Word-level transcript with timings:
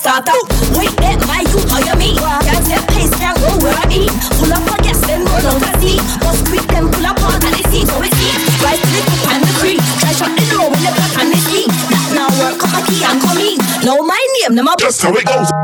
start 0.00 0.24
out. 0.32 0.46
Wait, 0.80 0.88
that 1.04 1.20
why 1.28 1.44
you 1.44 1.60
hire 1.68 1.96
me? 2.00 2.16
Can't 2.16 2.64
tell 2.64 2.84
place 2.88 3.12
down 3.20 3.36
go 3.36 3.52
where 3.60 3.76
I 3.76 3.84
be. 3.84 4.08
Pull 4.40 4.48
up 4.48 4.64
on 4.64 4.80
yes, 4.80 4.96
then 5.04 5.28
roll 5.28 5.44
on 5.44 5.60
the 5.60 5.72
sea. 5.76 6.00
Must 6.24 6.40
quick 6.48 6.64
them 6.72 6.88
pull 6.88 7.04
up 7.04 7.20
on 7.20 7.36
and 7.36 7.52
they 7.52 7.64
see, 7.68 7.84
go 7.84 8.00
and 8.00 8.14
see. 8.16 8.32
Rise 8.64 8.80
to 8.80 8.88
the 8.88 9.02
top 9.04 9.36
and 9.36 9.42
the 9.44 9.52
creek. 9.60 9.80
Try 10.00 10.12
shot 10.16 10.32
the 10.32 10.44
low 10.56 10.72
in 10.72 10.80
the 10.80 10.92
black 10.96 11.14
and 11.20 11.28
the 11.28 11.38
sea. 11.44 11.66
Now 12.16 12.32
work 12.40 12.64
up 12.64 12.72
a 12.72 12.80
key 12.88 13.04
and 13.04 13.20
come 13.20 13.40
in. 13.44 13.60
Know 13.84 14.00
my 14.00 14.20
name, 14.40 14.56
no 14.56 14.64
my 14.64 14.74
That's 14.80 15.04
how 15.04 15.12
it 15.12 15.28
goes. 15.28 15.59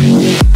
Barricade. 0.00 0.49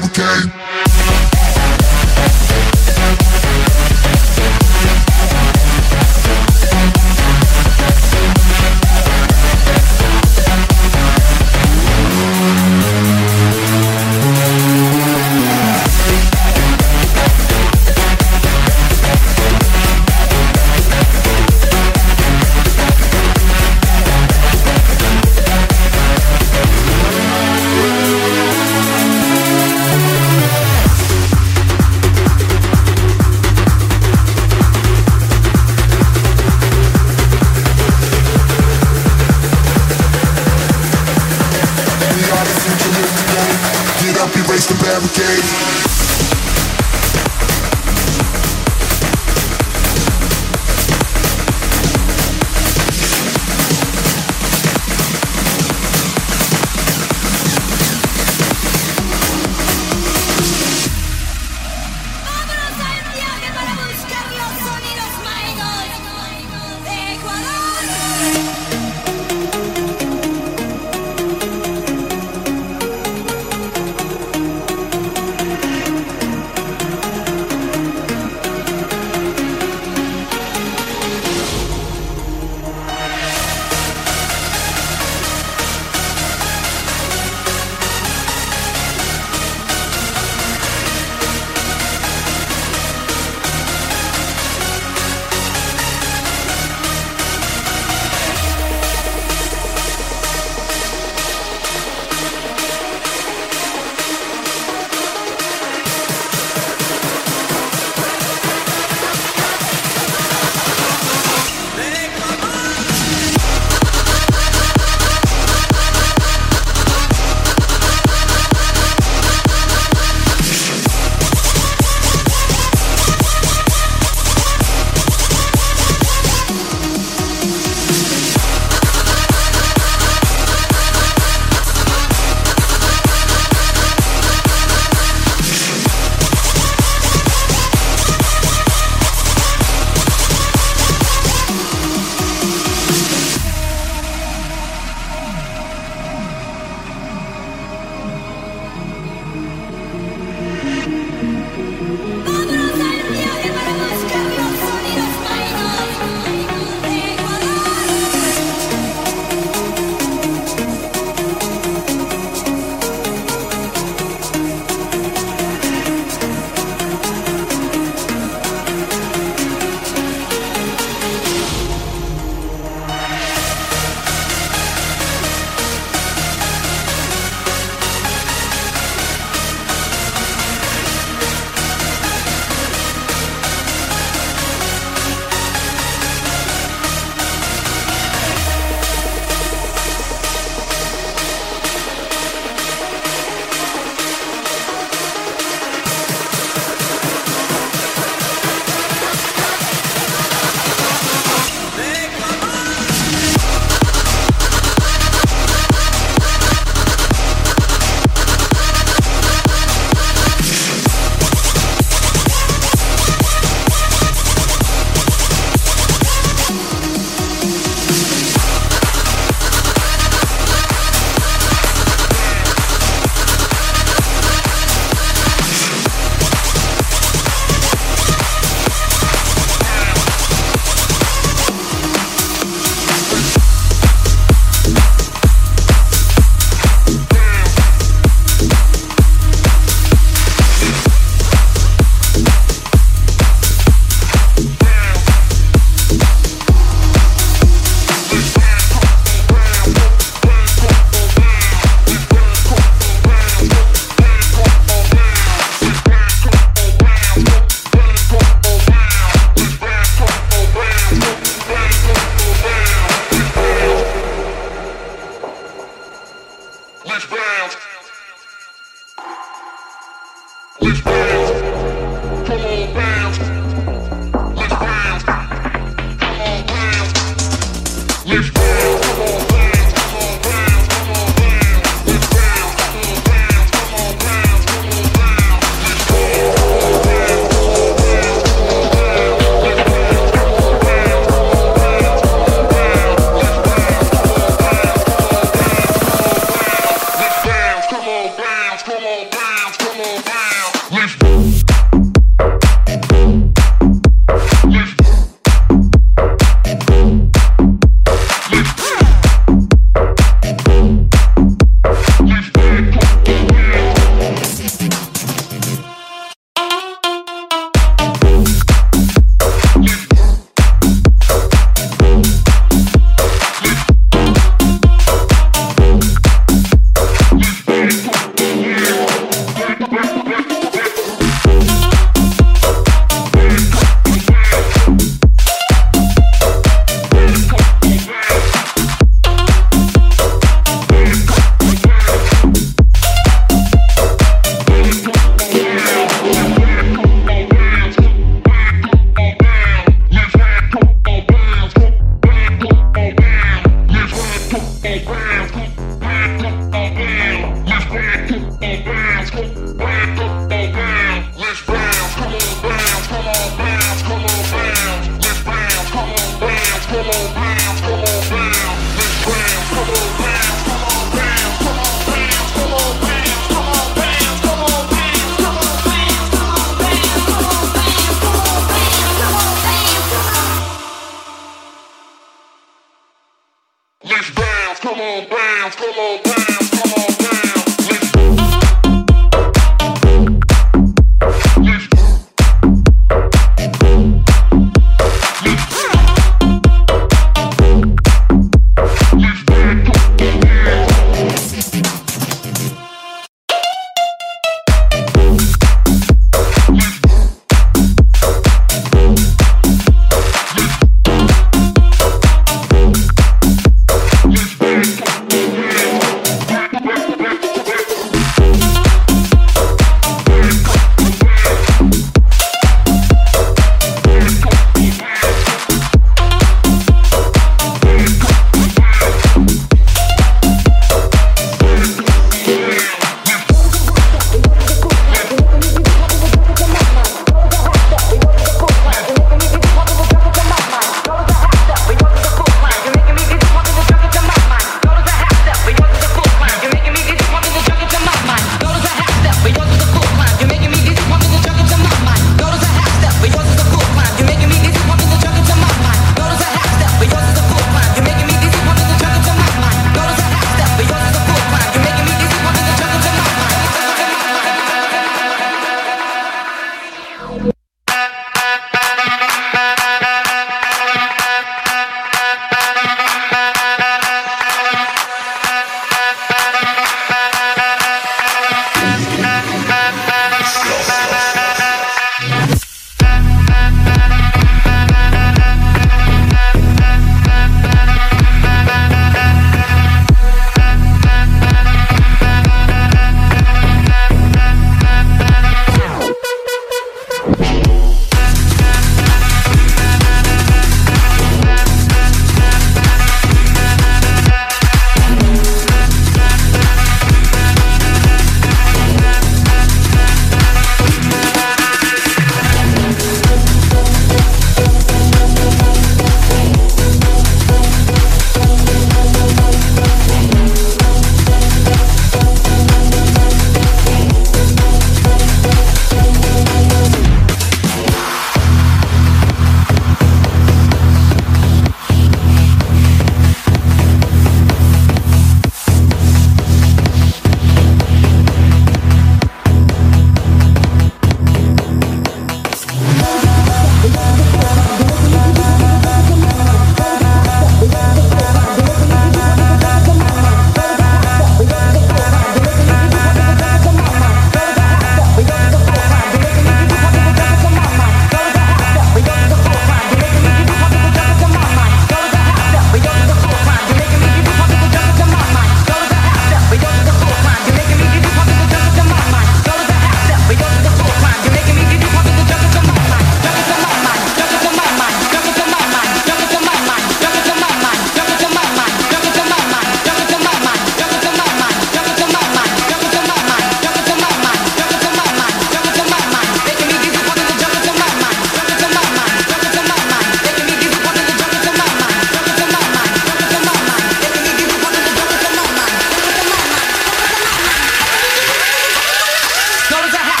fabricate. 0.00 0.69